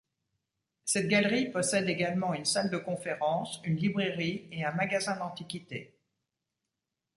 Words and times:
Cette 0.83 1.09
galerie 1.09 1.51
possède 1.51 1.87
également 1.87 2.33
une 2.33 2.43
salle 2.45 2.71
de 2.71 2.77
conférence, 2.77 3.61
une 3.63 3.75
librairie 3.75 4.47
et 4.51 4.65
un 4.65 4.71
magasin 4.71 5.15
d'antiquités. 5.15 5.95